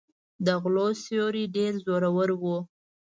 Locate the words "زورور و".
1.85-2.43